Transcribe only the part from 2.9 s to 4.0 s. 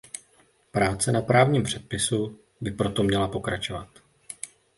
měla pokračovat.